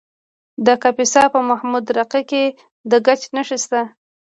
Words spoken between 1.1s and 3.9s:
په محمود راقي کې د ګچ نښې شته.